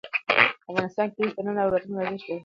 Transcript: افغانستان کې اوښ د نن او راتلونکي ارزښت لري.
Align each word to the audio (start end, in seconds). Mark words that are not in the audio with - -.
افغانستان 0.69 1.07
کې 1.15 1.21
اوښ 1.23 1.33
د 1.37 1.39
نن 1.45 1.55
او 1.63 1.69
راتلونکي 1.73 2.01
ارزښت 2.07 2.25
لري. 2.29 2.39